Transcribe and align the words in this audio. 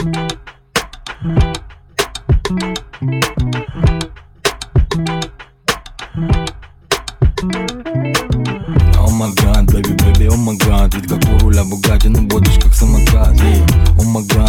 Май 0.00 0.08
гад, 9.36 9.66
бэби, 9.66 9.92
бэби, 9.92 10.28
о 10.28 10.36
май 10.36 10.56
гад 10.56 10.94
Ведь 10.94 11.06
как 11.06 11.22
у 11.28 11.38
руля 11.40 11.64
Бугати, 11.64 12.06
ну 12.06 12.22
будешь 12.22 12.58
как 12.62 12.72
самокат. 12.72 13.38
Эй, 13.42 13.62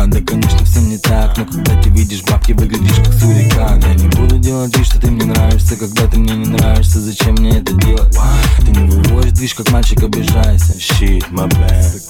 да 0.07 0.21
конечно 0.21 0.63
все 0.63 0.79
не 0.79 0.97
так. 0.97 1.37
Но 1.37 1.45
когда 1.45 1.81
ты 1.81 1.89
видишь 1.89 2.23
бабки, 2.23 2.53
выглядишь 2.53 3.03
как 3.03 3.13
сурикат. 3.13 3.83
Я 3.83 3.95
не 3.95 4.07
буду 4.07 4.37
делать 4.37 4.77
вид, 4.77 4.87
что 4.87 5.01
ты 5.01 5.11
мне 5.11 5.25
нравишься. 5.25 5.75
Когда 5.75 6.07
ты 6.07 6.17
мне 6.17 6.33
не 6.33 6.47
нравишься, 6.47 7.01
зачем 7.01 7.33
мне 7.33 7.59
это 7.59 7.73
делать? 7.73 8.17
Ты 8.59 8.71
не 8.71 8.89
выводишь 8.89 9.33
движ, 9.33 9.53
как 9.55 9.69
мальчик, 9.71 10.01
обижайся. 10.01 10.77
Shit, 10.77 11.29
my 11.29 11.49
bad 11.49 12.00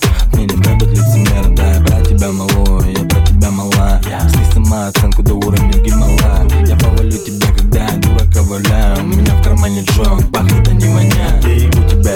Снизь 4.29 4.53
самооценку 4.53 5.23
до 5.23 5.35
уровня 5.35 5.73
Гималая 5.73 6.47
Я 6.67 6.75
повалю 6.77 7.11
тебя, 7.11 7.47
когда 7.57 7.87
дурака 7.97 8.41
валяю. 8.43 9.03
У 9.03 9.07
меня 9.07 9.35
в 9.35 9.43
кармане 9.43 9.83
джон, 9.83 10.23
пахнет, 10.31 10.67
а 10.67 10.71
не 10.73 10.85
воняет 10.85 11.70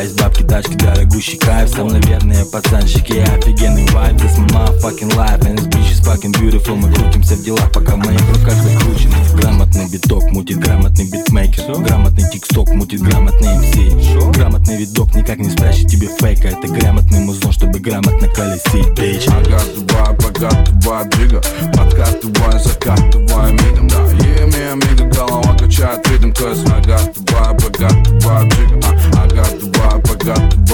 есть 0.05 0.21
бабки, 0.21 0.43
тачки, 0.43 0.75
дорогущий 0.75 1.37
кайф. 1.37 1.69
Сам, 1.69 1.87
наверное, 1.87 2.45
пацанчики, 2.45 3.13
офигенный 3.13 3.87
vibe. 3.91 4.15
This 4.17 4.37
my 4.37 4.47
motherfucking 4.49 5.15
life 5.15 5.43
And 5.45 5.57
this 5.57 5.67
bitch 5.67 5.91
is 5.91 5.99
fucking 5.99 6.31
beautiful. 6.33 6.75
Мы 6.75 6.93
крутимся 6.93 7.35
в 7.35 7.43
делах, 7.43 7.71
пока 7.71 7.95
в 7.95 7.97
моих 7.97 8.21
руках 8.29 8.53
закручены 8.53 9.15
Грамотный 9.33 9.89
биток 9.89 10.23
мутит 10.31 10.59
грамотный 10.59 11.05
битмейкер 11.05 11.81
Грамотный 11.81 12.29
тиксток 12.31 12.69
мутит 12.69 13.01
грамотный 13.01 13.57
MC. 13.57 14.35
Грамотный 14.35 14.77
видок 14.77 15.15
никак 15.15 15.39
не 15.39 15.49
спрячет 15.49 15.87
тебе 15.87 16.07
фейка. 16.07 16.49
Это 16.49 16.67
грамотный 16.67 17.19
музон, 17.19 17.51
чтобы 17.51 17.79
грамотно 17.79 18.27
колесить, 18.29 18.87
bitch. 18.95 19.27
Агатывай, 19.27 20.15
богатывай, 20.17 21.09
джига 21.09 21.41
Подкатывай, 21.73 22.59
закатывай 22.59 23.51
мигом, 23.53 23.87
да 23.87 24.24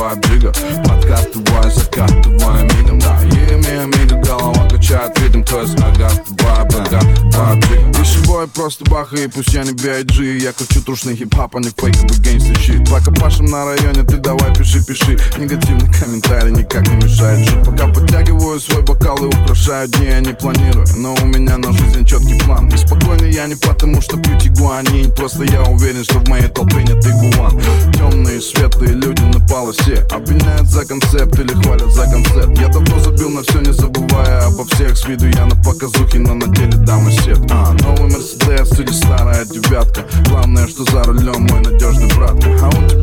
богатывай, 0.01 0.15
джига. 0.21 0.51
Подкатывай, 0.83 1.71
закатывай 1.71 2.63
мигом, 2.63 2.99
да. 2.99 3.19
Еми, 3.23 3.83
амиго, 3.83 4.15
голова 4.17 4.67
качает 4.67 5.17
ритм 5.19 5.43
Кэс 5.43 5.73
агатывай, 5.75 6.65
богатывай, 6.65 7.59
джига. 7.61 8.01
Ищи 8.01 8.19
бой, 8.25 8.47
просто 8.47 8.83
бахай, 8.89 9.29
пусть 9.29 9.53
я 9.53 9.63
не 9.63 9.73
B.I.G 9.73 10.39
Я 10.39 10.53
кручу 10.53 10.81
трушный 10.81 11.15
хип-хап, 11.15 11.55
а 11.55 11.59
не 11.59 11.69
фейковый 11.69 12.19
геймстер 12.19 12.57
щит. 12.57 12.89
Пока 12.89 13.11
пашем 13.11 13.45
на 13.45 13.65
районе, 13.65 14.03
ты 14.03 14.17
давай 14.17 14.53
пиши, 14.55 14.83
пиши. 14.83 15.17
Негативный 15.37 15.80
комментарий 16.01 16.51
никак 16.51 16.87
не 16.87 16.95
мешает 16.95 17.39
жить 17.47 17.63
Пока 17.63 17.87
подтягиваю 17.87 18.59
свой 18.59 18.81
бокал 18.81 19.17
и 19.17 19.27
украшаю 19.27 19.87
дни 19.87 20.07
Я 20.07 20.19
не 20.19 20.33
планирую, 20.33 20.85
но 20.97 21.13
у 21.13 21.25
меня 21.25 21.57
на 21.57 21.71
жизнь 21.71 22.05
четкий 22.05 22.39
план. 22.39 22.69
И 22.69 22.77
спокойный 22.77 23.31
я 23.31 23.47
не 23.47 23.55
потому, 23.55 24.01
что 24.01 24.17
пью 24.17 24.37
тигуанин 24.39 25.13
Просто 25.13 25.43
я 25.43 25.61
уверен, 25.63 26.03
что 26.03 26.19
в 26.19 26.27
моей 26.27 26.47
толпе 26.47 26.83
нет 26.83 27.05
игуан. 27.05 27.61
Темные, 27.93 28.41
светлые 28.41 28.93
люди 28.93 29.21
на 29.21 29.45
полосе 29.47 30.05
Обвиняют 30.11 30.67
за 30.67 30.85
концепт 30.85 31.37
или 31.39 31.53
хвалят 31.61 31.91
за 31.93 32.03
концепт. 32.03 32.57
Я 32.59 32.67
давно 32.69 32.99
забил 32.99 33.29
на 33.29 33.43
все, 33.43 33.59
не 33.59 33.71
забывая 33.71 34.47
обо 34.47 34.65
всех 34.65 34.97
С 34.97 35.05
виду 35.07 35.27
я 35.27 35.45
на 35.45 35.55
показухе, 35.63 36.19
но 36.19 36.33
на 36.33 36.47
деле 36.47 36.77
дама 36.77 37.11
сет. 37.11 37.39
А, 37.51 37.73
Новый 37.83 38.11
Мерседес 38.11 38.79
или 38.79 38.91
старая 38.91 39.45
девятка? 39.45 40.05
Главное, 40.29 40.67
что 40.67 40.83
за 40.85 41.03
рулем 41.03 41.43
мой 41.43 41.59
надежный 41.61 42.10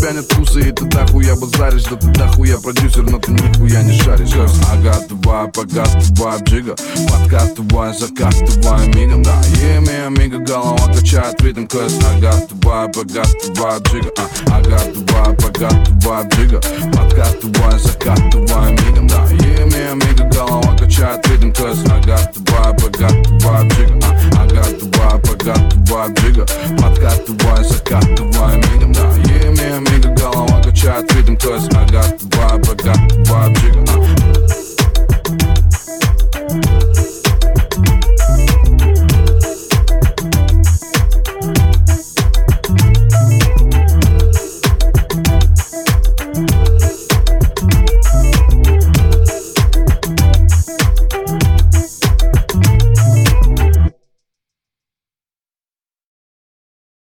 брат 0.08 0.14
А 0.14 0.14
у 0.14 0.14
тебя 0.14 0.20
нет 0.20 0.32
вкуса 0.32 0.60
и 0.60 0.72
ты 0.72 0.84
дохуя 0.84 1.34
базаришь 1.36 1.84
Да 1.84 1.96
ты 1.96 2.06
дохуя 2.08 2.58
продюсер, 2.58 3.02
но 3.02 3.18
ты 3.18 3.32
нихуя 3.32 3.82
не 3.82 3.92
шаришь. 3.98 4.32
Агатывай, 4.72 5.48
погатывай, 5.52 6.42
джига 6.42 6.76
Подкатывай, 7.08 7.94
закатывай 7.94 8.88
мигом, 8.88 9.22
да. 9.22 9.40
Еми, 9.60 10.06
амиго, 10.06 10.38
голова 10.38 10.86
качает 10.92 11.40
ритм 11.42 11.66
Кэс 11.66 11.98
агатывай, 12.04 12.88
погатывай, 12.92 13.80
джига 13.82 14.10
а, 14.18 14.56
Агатывай, 14.56 15.36
погатывай, 15.36 16.28
джига 16.28 16.60
Подкатывай, 16.92 17.78
закатывай 17.78 18.72
мигом, 18.72 19.06
да. 19.08 19.24
Еми, 19.30 19.90
амиго, 19.92 20.24
голова 20.30 20.76
качает 20.76 21.26
ритм 21.28 21.52
Кэс 21.52 21.78
агатывай, 21.90 22.74
погатывай, 22.76 23.68
джига 23.68 23.98
а, 24.04 24.42
Агатывай, 24.42 25.20
погатывай, 25.22 26.14
джига 26.14 26.46
Подкатывай, 26.80 27.64
закатывай 27.64 28.56
мигом, 28.56 28.92
да 28.92 29.07
мига 29.80 30.08
голова 30.10 30.62
качает 30.62 31.12
ритм 31.14 31.36
То 31.36 31.54
есть 31.54 31.72
ага, 31.74 32.02
вайб, 32.36 32.66
ага, 32.70 32.94
вайб, 33.26 33.58
джига 33.58 33.84
а. 33.88 34.38